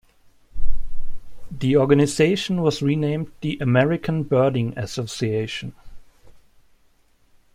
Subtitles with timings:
[1.51, 5.75] The organization was renamed the American Birding Association.